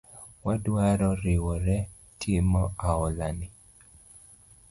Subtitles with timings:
[0.45, 1.75] Wadwaro riwore
[2.19, 3.47] timo oala ni